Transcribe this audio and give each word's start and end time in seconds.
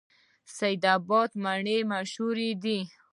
سید 0.55 0.83
اباد 0.95 1.29
مڼې 1.43 1.77
مشهورې 1.91 2.49
دي؟ 2.63 2.79